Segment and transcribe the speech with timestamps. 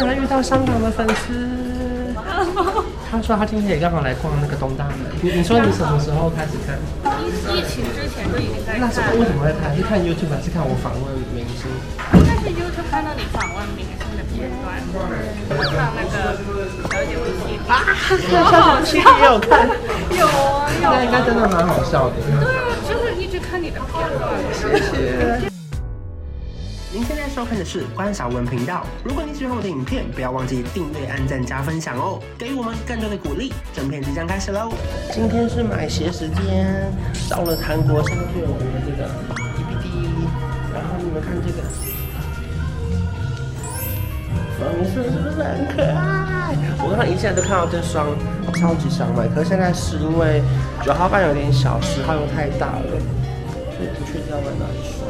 [0.00, 2.14] 居然遇到香港的粉丝。
[3.10, 4.96] 他说他今天也刚好来逛那个东大门。
[5.20, 6.78] 你你说你什么时候开始看？
[7.20, 8.80] 疫疫情之前就已经在看。
[8.80, 9.76] 那时候为什么会看？
[9.76, 11.68] 是看 YouTube 还是看我访问明星？
[12.16, 14.80] 应该是 YouTube 看到你访问明星的片段，
[15.68, 16.40] 看那个
[16.88, 19.68] 小姐夫妻啊，小姐夫妻也有看，
[20.16, 20.88] 有啊有。
[20.88, 22.14] 那应该真的蛮好笑的。
[22.24, 24.32] 对啊，就是一直看你的片段。
[24.50, 25.49] 谢谢。
[26.92, 28.84] 您现在收看的是关韶文频道。
[29.04, 33.52] 如果你喜欢我的影片，不要忘记订阅、按赞、加分享哦，给予我们更多的鼓励。
[33.72, 34.72] 正片即将开始喽！
[35.12, 36.90] 今天是买鞋时间，
[37.30, 39.06] 到了韩国相对有名的这个
[39.54, 40.26] EPD，
[40.74, 41.62] 然后你们看这个
[44.58, 46.56] 粉色是不是很可爱？
[46.82, 48.08] 我刚刚一下都看到这双，
[48.58, 50.42] 超级想买，可是现在是因为
[50.82, 52.90] 九号半有点小，十号又太大了，
[53.78, 55.06] 所以不确定要买哪一双。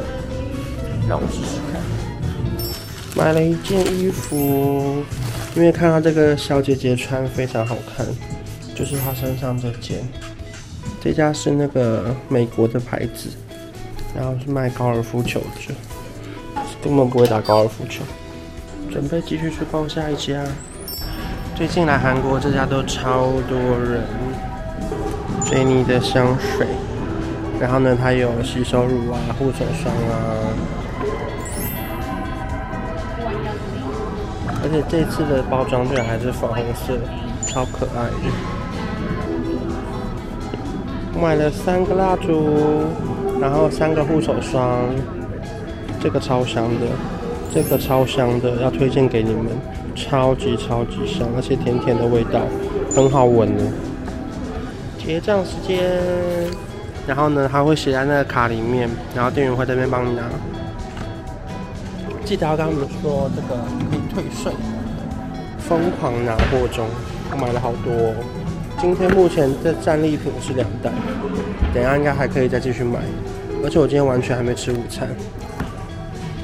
[1.11, 1.81] 让我试试看。
[3.17, 5.03] 买了一件衣服，
[5.53, 8.07] 因为看到这个小姐姐穿非常好看，
[8.73, 10.07] 就是她身上这件。
[11.01, 13.27] 这家是那个美国的牌子，
[14.15, 15.75] 然后是卖高尔夫球的，
[16.81, 18.03] 根本不会打高尔夫球。
[18.89, 20.45] 准备继续去逛下一家。
[21.53, 24.01] 最近来韩国这家都超多人。
[25.43, 26.65] 追妮的香水，
[27.59, 30.47] 然后呢，它有洗手乳啊、护手霜啊。
[34.71, 36.97] 且这次的包装居然还是粉红色，
[37.45, 38.13] 超可爱的。
[41.21, 42.85] 买了三个蜡烛，
[43.39, 44.89] 然后三个护手霜，
[45.99, 46.87] 这个超香的，
[47.53, 49.47] 这个超香的，要推荐给你们，
[49.93, 52.41] 超级超级香，而且甜甜的味道，
[52.95, 53.63] 很好闻的。
[54.97, 55.79] 结账时间，
[57.05, 60.23] 然后呢，它会写在那个卡里面，然后店员会在那边帮你拿。
[62.23, 63.59] 记得要跟他们说这个
[64.13, 64.51] 退税，
[65.57, 66.85] 疯狂拿货中，
[67.31, 68.13] 我买了好多哦。
[68.77, 70.91] 今天目前的战利品是两袋，
[71.73, 72.99] 等一下应该还可以再继续买。
[73.63, 75.07] 而且我今天完全还没吃午餐。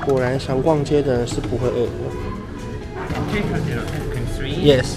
[0.05, 1.91] 果然想逛街的人是不会饿的。
[4.63, 4.95] Yes.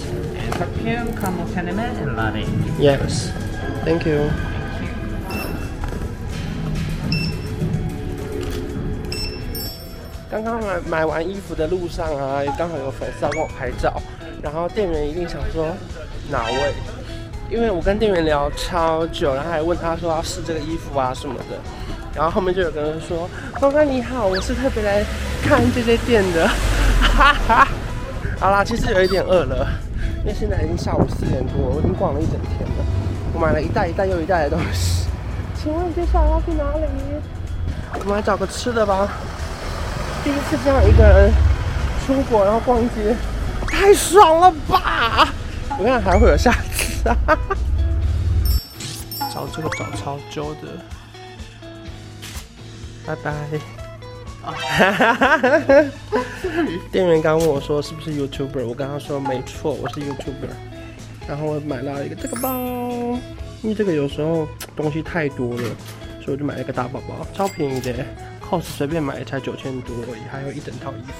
[2.79, 3.31] Yes.
[3.83, 4.29] Thank you.
[10.31, 14.01] 刚刚买买完衣服的路上啊，刚好有粉丝要跟我拍照，
[14.41, 15.67] 然后店员一定想说
[16.29, 16.73] 哪位？
[17.49, 21.59] 因为我跟店员聊超久，然后还问他说要试这个衣服啊什么的，
[22.15, 25.03] 然后后面就有个人说：“关关你好，我是特别来
[25.43, 26.47] 看这些店的。
[27.03, 27.67] ”哈哈，
[28.39, 29.67] 好啦，其实有一点饿了，
[30.21, 32.85] 因为现在已经下午四点多，我已经逛了一整天了，
[33.33, 35.07] 我买了一袋一袋又一袋的东西。
[35.61, 36.85] 请问接下来要去哪里？
[37.99, 39.09] 我们来找个吃的吧。
[40.23, 41.33] 第一次这样一个人
[42.05, 43.15] 出国，然后逛街，
[43.67, 45.33] 太爽了吧！
[45.79, 47.17] 我看还会有下次啊！
[49.33, 50.67] 找这个找超久的，
[53.05, 53.33] 拜拜。
[56.91, 60.49] 店员刚问我说是不是 YouTuber，我跟他说没错，我是 YouTuber。
[61.27, 62.49] 然后我买了一个这个包，
[63.61, 65.63] 因为这个有时候东西太多了，
[66.19, 67.93] 所以我就买了一个大包包，超便宜的。
[68.59, 71.13] 随便买才九千多而已，还有一整套衣服。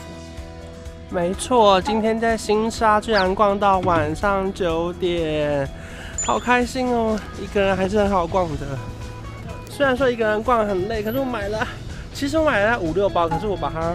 [1.09, 5.67] 没错，今天在新沙居然逛到晚上九点，
[6.25, 7.19] 好开心哦！
[7.41, 8.65] 一个人还是很好逛的。
[9.69, 11.67] 虽然说一个人逛很累，可是我买了，
[12.13, 13.93] 其实我买了五六包，可是我把它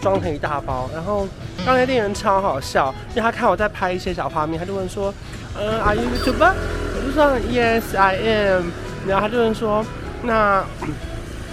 [0.00, 0.88] 装成一大包。
[0.94, 1.28] 然后
[1.64, 5.12] 刚才店员超好笑，因为他看我在拍一些小画面，他就问说
[5.60, 6.54] ：“嗯，Are you YouTuber？”
[6.96, 8.70] 我就说：“Yes, I am。”
[9.06, 9.84] 然后他就问说
[10.24, 10.64] ：“那？”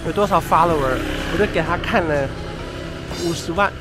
[0.06, 0.96] 有多少 follower，
[1.32, 2.28] 我就给他看了
[3.24, 3.72] 五十万，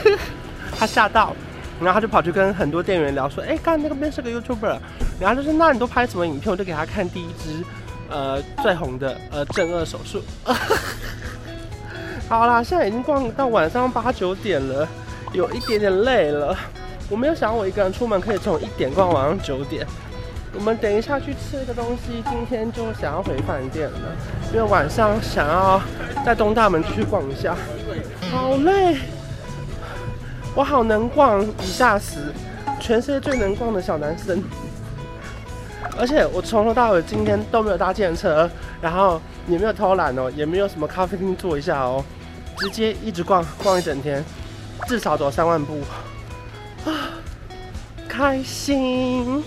[0.78, 1.34] 他吓到，
[1.80, 4.78] 然后他就跑去跟很多店员聊说，哎，刚才那个边是个 YouTuber，
[5.18, 6.50] 然后就说，那你都拍什么影片？
[6.50, 7.64] 我就给他看第一支，
[8.10, 10.22] 呃，最红的，呃，正二手术。
[12.28, 14.86] 好啦，现在已经逛到晚上八九点了，
[15.32, 16.56] 有一点点累了。
[17.08, 19.86] 我没有想到我一个人出门可以从一点逛晚上九点。
[20.54, 23.98] 我们等一下去吃个东西，今天就想要回饭店了，
[24.52, 25.80] 因为晚上想要
[26.24, 27.56] 在东大门去逛一下。
[28.30, 28.98] 好累，
[30.54, 32.32] 我好能逛，一下死，
[32.78, 34.42] 全世界最能逛的小男生。
[35.98, 38.48] 而且我从头到尾今天都没有搭计程车，
[38.80, 42.04] 然后也没有偷懒哦，也没有什么咖啡厅坐一下哦，
[42.58, 44.24] 直接一直逛逛一整天，
[44.86, 45.80] 至少走三万步，
[46.84, 46.92] 啊，
[48.06, 49.42] 开心。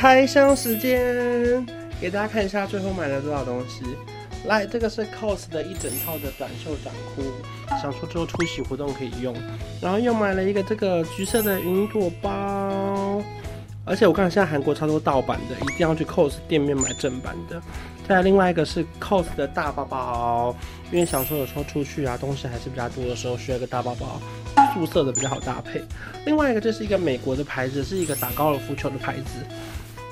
[0.00, 1.66] 开箱时间，
[2.00, 3.82] 给大家看一下最后买了多少东西。
[4.46, 7.24] 来，这个是 COS 的一整套的短袖短裤，
[7.82, 9.34] 想说之后出席活动可以用。
[9.82, 13.20] 然后又买了一个这个橘色的云朵包，
[13.84, 17.60] 而且我看现在韩国超多盗版的，一定要去 COS 店面买正版的。
[18.08, 20.54] 再来另外一个是 COS 的大包包，
[20.92, 24.20] 因为想说有时候出去啊，东西还是比较多的时候，需要一个大包包，
[24.72, 25.82] 素色的比较好搭配。
[26.24, 29.44] 另外一个这是一个美国的牌子，是一个打高尔夫球的牌子。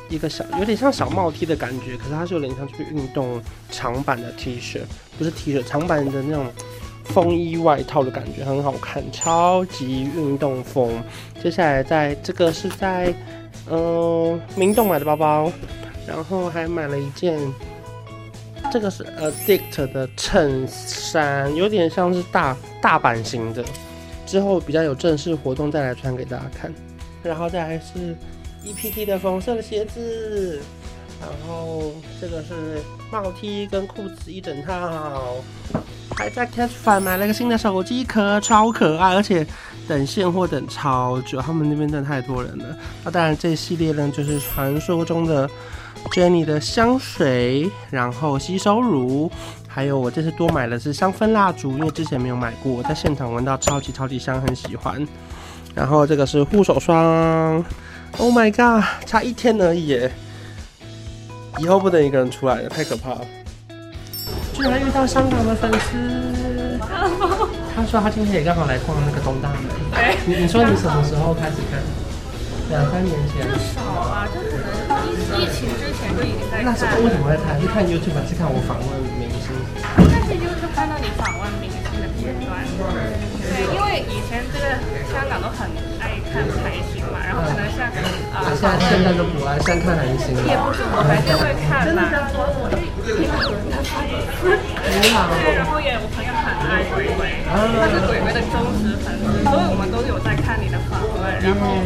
[0.08, 4.80] 一个小有点像小帽 T 的感觉，可是它是有点像去运动长版的 T 恤，
[5.18, 6.46] 不是 T 恤，长版的那种
[7.04, 11.02] 风衣外套的感觉，很好看，超级运动风。
[11.42, 13.12] 接下来在这个是在
[13.68, 15.52] 嗯、呃、明洞买的包包，
[16.06, 17.38] 然后还买了一件，
[18.70, 23.64] 这个是 Addict 的衬衫，有点像是大大版型的，
[24.24, 26.72] 之后比较有正式活动再来穿给大家看，
[27.24, 28.14] 然后再来是。
[28.66, 30.60] EPT 的红色的鞋子，
[31.20, 35.36] 然后这个是帽 T 跟裤子一整套，
[36.16, 39.46] 还在 Catch 反买了个新的手机壳，超可爱，而且
[39.86, 42.76] 等现货等超久，他们那边真的太多人了。
[43.04, 45.48] 那当然这系列呢，就是传说中的
[46.12, 49.30] Jenny 的香水，然后吸收乳，
[49.68, 55.06] 还有我这次多买的是香氛蜡烛，因为之前没有买过，我在现场闻到超级超级香，很喜欢。
[55.74, 57.64] 然后这个是护手霜。
[58.18, 58.84] Oh my god！
[59.04, 60.10] 差一天而已耶，
[61.58, 63.20] 以后不能一个人出来了，太可怕了。
[64.54, 66.80] 居然遇到香港的粉丝，
[67.76, 69.64] 他说他今天也刚好来逛那个东大门。
[69.92, 71.78] 对，你你说你什么时候开始看？
[72.70, 73.46] 两三年前。
[73.76, 74.66] 少啊，就可能
[75.06, 76.72] 疫疫情之前就已经在看。
[76.72, 77.60] 那时候为什么会看？
[77.60, 78.88] 是看 YouTube 还是看我访问
[79.20, 79.52] 明星？
[80.00, 82.64] 应该是 YouTube 看到你访问明星的片段。
[88.56, 90.40] 现在现在都不爱，看韩星了。
[90.48, 92.08] 也不是，我还是会看嘛。
[93.06, 93.28] 你
[95.12, 95.28] 好。
[95.36, 101.76] 对，然后也我朋友很爱鬼鬼，他是鬼鬼的忠实粉丝，所以我们都有在看你的访问，然后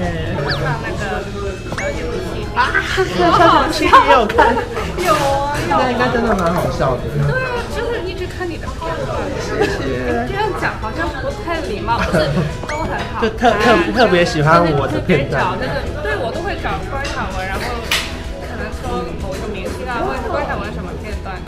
[0.62, 1.26] 看那个
[1.74, 2.70] 小姐不气啊，
[3.18, 4.54] 小姐不气也有看，
[5.02, 5.74] 有啊有。
[5.74, 7.02] 那应该真的蛮好笑的。
[7.26, 9.18] 对啊，就是一直看你的片段。
[9.42, 10.30] 谢谢。
[10.30, 12.30] 这样讲好像不太礼貌，不是
[12.68, 13.20] 都很好。
[13.20, 15.58] 就特特特别喜欢我的片段。
[16.62, 17.64] 找关晓雯，然后
[18.42, 21.40] 可能说某一个明星啊，或者是关晓雯什么片段。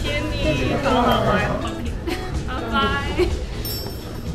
[0.00, 1.50] 谢谢你，好好玩，
[2.46, 2.76] 拜拜。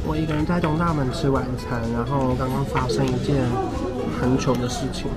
[0.05, 3.35] 我一个人在东大门吃晚餐，然后刚刚发生一件
[4.19, 5.07] 很糗的事情，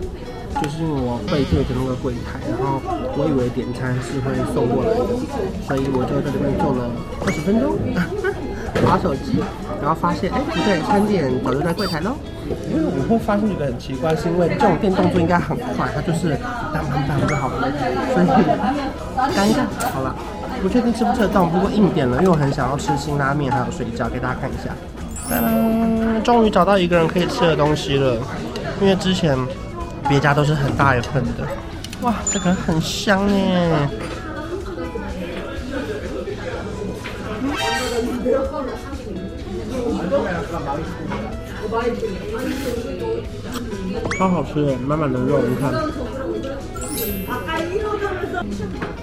[0.61, 2.83] 就是因为我背对着那个柜台，然后
[3.17, 5.01] 我以为点餐是会送过来的，
[5.65, 6.91] 所以我就在这边坐了
[7.25, 7.79] 二十分钟。
[8.83, 9.37] 滑手机，
[9.83, 12.17] 然后发现哎不对，餐点早就在柜台喽。
[12.73, 16.37] 因为我会发现一个很奇怪，是因为这种电动作应该很快，它就是
[16.73, 17.69] 当当当就好了。
[18.13, 18.27] 所以
[19.37, 20.17] 干一下好了，
[20.63, 24.75] 不确定吃不吃得到，不过硬点了，因为我很想要吃辛拉面还有水饺，给大家看一下。
[25.29, 28.17] 当当，终于找到一个人可以吃的东西了，
[28.81, 29.37] 因为之前
[30.13, 31.49] 别家都是很大一份的。
[32.03, 33.89] 哇，这个很香耶。
[44.19, 45.73] 超好吃的，满满的肉，你看。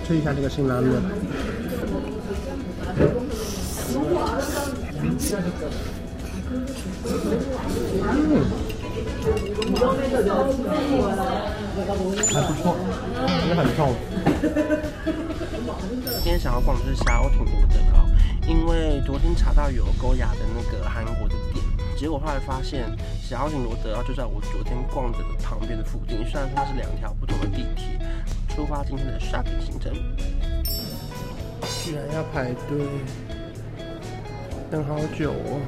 [0.05, 0.91] 吃一下这个辛拉面。
[8.11, 8.45] 嗯，
[12.33, 12.75] 还不错，
[13.47, 13.95] 也很痛。
[16.21, 18.05] 今天想要逛的是霞欧亭罗德奥，
[18.47, 21.63] 因为昨天查到有勾雅的那个韩国的店，
[21.97, 22.85] 结果后来发现
[23.21, 27.99] 霞欧亭罗德奥就在我昨天逛的旁边的附近，虽然它是两条不同的地铁。
[28.55, 29.93] 出发今天的 shopping 行程，
[31.61, 32.85] 居然要排队，
[34.69, 35.61] 等好久哦，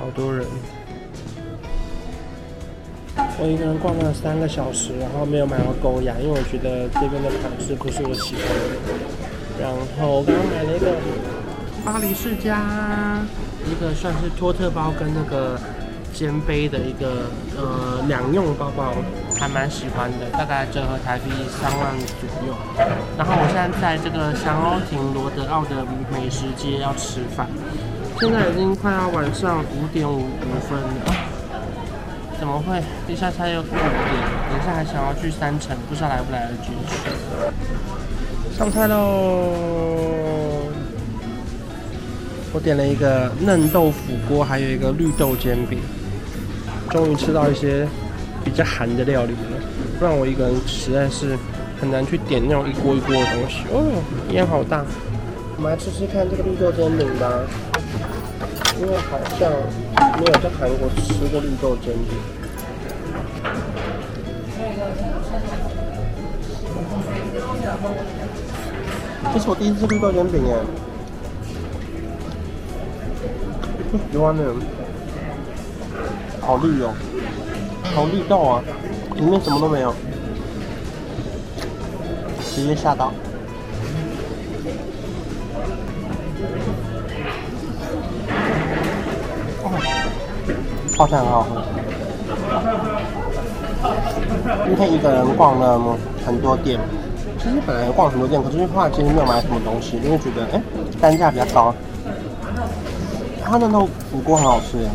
[0.00, 0.44] 好多人。
[3.38, 8.76] 我一个人逛了三个小时，然后没有买到狗牙，因为我觉得这边的款式不是我喜欢的。
[9.60, 10.96] 然后我刚刚买了一个
[11.84, 13.20] 巴黎世家，
[13.66, 15.60] 一个算是托特包跟那个
[16.14, 18.94] 肩背的一个呃两用包包，
[19.38, 22.56] 还蛮喜欢的，大概折合台币三万左右。
[23.18, 27.46] 然后我现在在这个霞欧亭罗德奥的美食街要吃饭，
[28.18, 31.35] 现在已经快要晚上五点五五分了，
[32.46, 32.80] 怎么会？
[33.12, 33.90] 一下菜又过五点，
[34.48, 38.56] 等一下还想要去三层，不知道来不来得及去。
[38.56, 39.50] 上菜喽！
[42.52, 45.80] 我点了一个嫩豆腐锅，还有一个绿豆煎饼。
[46.88, 47.84] 终于吃到一些
[48.44, 49.38] 比较韩的料理了。
[49.98, 51.36] 不然我一个人实在是
[51.80, 53.64] 很难去点那种一锅一锅的东西。
[53.72, 53.82] 哦，
[54.30, 54.84] 烟好大。
[55.56, 57.28] 我们来吃吃看这个绿豆煎饼吧，
[58.78, 59.50] 因为好像
[60.18, 62.18] 没有在韩国吃过绿豆煎饼。
[69.32, 70.56] 这是我第一次绿豆煎饼耶，
[74.12, 74.42] 喜欢呢，
[76.40, 76.94] 好绿哦，
[77.94, 78.62] 好绿豆啊，
[79.14, 79.94] 里面什么都没有，
[82.54, 83.12] 直接吓到。
[90.96, 91.62] 泡菜很好喝。
[94.64, 95.78] 今天一个人逛了
[96.24, 96.80] 很多店，
[97.38, 100.62] 其实本来逛很多店，可是后来其实没有买什么东西，因为觉得哎，
[100.98, 101.74] 单价比较高。
[103.44, 104.88] 他那豆腐锅很好吃耶。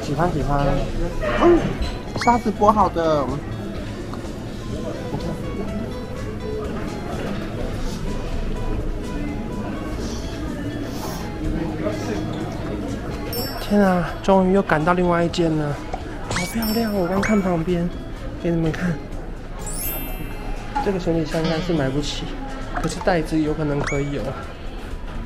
[0.00, 0.64] 喜欢喜欢，
[1.42, 1.58] 嗯，
[2.22, 3.24] 沙子剥好的。
[13.60, 15.72] 天啊，终于又赶到另外一间了，
[16.34, 16.92] 好漂亮！
[16.92, 17.88] 我刚看旁边，
[18.42, 18.92] 给你们看。
[20.84, 22.24] 这个行李箱应该是买不起，
[22.74, 24.22] 可是袋子有可能可以有。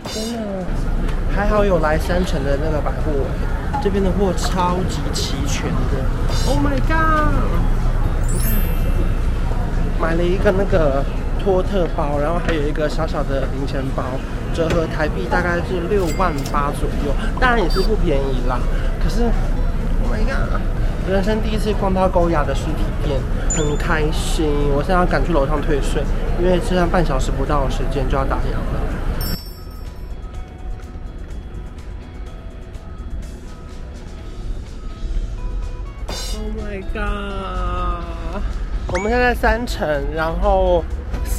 [0.05, 0.45] 天啊，
[1.35, 3.13] 还好有来三城的那个百货，
[3.83, 6.05] 这边的货超级齐全的。
[6.47, 7.33] Oh my god！
[9.99, 11.03] 买了一个那个
[11.43, 14.03] 托特包，然后还有一个小小的零钱包。
[14.55, 18.61] 折合台币大概是六万八左右，当然也是不便宜啦。
[19.03, 20.61] 可是，Oh my god，
[21.11, 23.21] 人生第一次逛到高雅的实体店，
[23.51, 24.47] 很开心。
[24.77, 26.05] 我现在要赶去楼上退税，
[26.41, 28.81] 因为剩下半小时不到的时间就要打烊了。
[36.37, 38.43] Oh my god，
[38.93, 39.85] 我们现在三层，
[40.15, 40.85] 然后。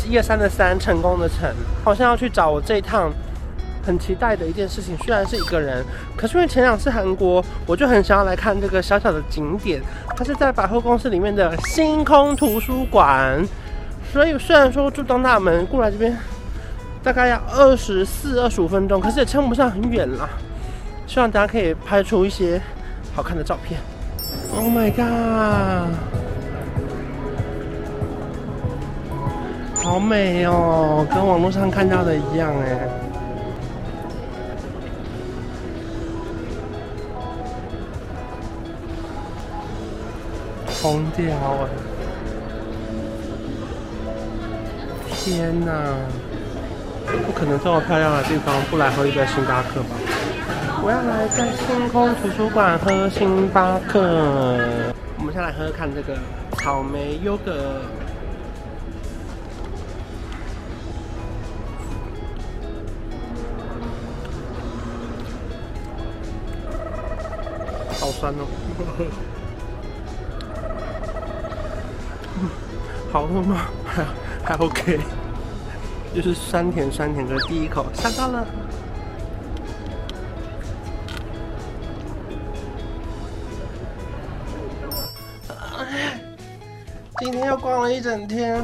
[0.09, 1.49] 一二三的三，成功的成，
[1.83, 3.11] 好像要去找我这一趟
[3.85, 4.97] 很期待的一件事情。
[4.99, 5.83] 虽然是一个人，
[6.15, 9.81] 可是因为前两次韩国，我就很想要来看这个小小的景点。
[10.15, 13.45] 它是在百货公司里面的星空图书馆，
[14.13, 16.15] 所以虽然说住东大门过来这边
[17.03, 20.29] 大概要二十四、二十五分钟，可是也称不上很远啦。
[21.05, 22.59] 希望大家可以拍出一些
[23.13, 23.79] 好看的照片。
[24.55, 26.24] Oh my god！
[29.85, 32.89] 好美哦，跟网络上看到的一样哎，
[40.65, 41.69] 疯掉哎！
[45.13, 45.71] 天哪，
[47.27, 49.95] 不可能这么漂亮的地方不来喝一杯星巴克吧？
[50.83, 54.01] 我要来在星空图书馆喝星巴克。
[55.19, 56.17] 我们先来喝喝看这个
[56.57, 57.81] 草莓优格。
[68.17, 68.47] 酸哦，
[73.11, 73.65] 好喝吗？
[73.85, 74.05] 还
[74.55, 74.99] 还 OK，
[76.13, 78.47] 就是酸甜酸甜的第一口下到了。
[87.19, 88.63] 今天又逛了一整天，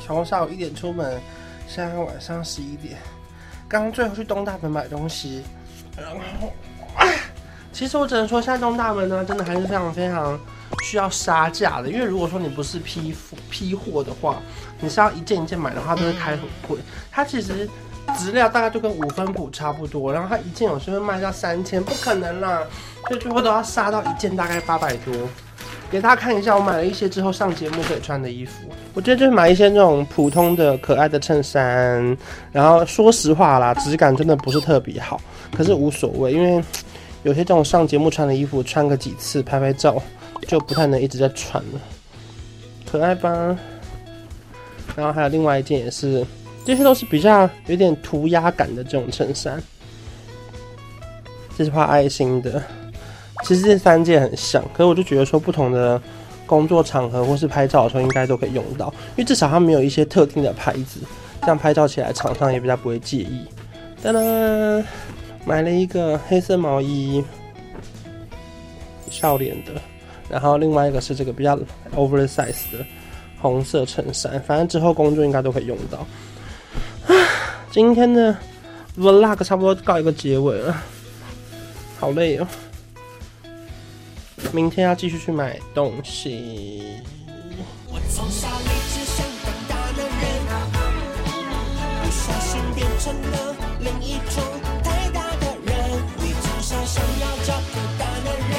[0.00, 1.20] 从下午一点出门，
[1.66, 2.98] 现在晚上十一点，
[3.68, 5.42] 刚刚最后去东大门买东西，
[5.96, 6.52] 然后。
[7.74, 10.38] 其实我只能说，现在东大门呢，真的还是非常非常
[10.84, 11.88] 需要杀价的。
[11.90, 13.12] 因为如果说你不是批
[13.50, 14.40] 批货的话，
[14.78, 16.78] 你是要一件一件买的话，都会开很贵。
[17.10, 17.68] 它其实
[18.16, 22.62] 质料大概就跟五分埔差不多，然后它一件有时候会卖到三千，不可能啦。
[23.08, 25.12] 所以最后都要杀到一件大概八百多。
[25.90, 28.68] 给大家看一下，我买了一些之后上节目可以穿的衣服。
[28.94, 32.16] 我觉得就是买一些那种普通的可爱的衬衫，
[32.52, 35.20] 然后说实话啦，质感真的不是特别好，
[35.56, 36.62] 可是无所谓，因为。
[37.24, 40.00] 有些这种上节目穿的衣服，穿个几次拍拍照，
[40.46, 41.80] 就不太能一直在穿了。
[42.88, 43.30] 可爱吧？
[44.94, 46.24] 然后还有另外一件也是，
[46.64, 49.60] 这些都是比较有点涂鸦感的这种衬衫。
[51.56, 52.62] 这是画爱心的。
[53.42, 56.00] 其实这三件很像，可是我就觉得说，不同的
[56.46, 61.00] 工作场合或是拍照的时候，应该都可以用到，因为至少它没有一些特定的牌子，
[61.40, 63.46] 这样拍照起来厂商也比较不会介意。
[64.02, 64.84] 噔噔。
[65.46, 67.22] 买了一个黑色毛衣，
[69.10, 69.72] 笑脸的，
[70.28, 71.58] 然后另外一个是这个比较
[71.94, 72.84] oversize 的
[73.40, 76.06] 红色衬衫，反正之后工作应该都可以用到。
[77.70, 78.34] 今天的
[78.96, 80.82] vlog 差不多告一个结尾了，
[82.00, 82.48] 好累哦。
[84.52, 86.82] 明天要继续去买东西。
[92.96, 94.42] 成了另一种
[97.44, 98.54] 找不到男人。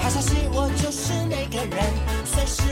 [0.00, 1.82] 好消息我就是那个人。
[2.26, 2.62] 随时